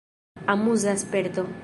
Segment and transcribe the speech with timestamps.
[0.53, 1.41] Amuza sperto.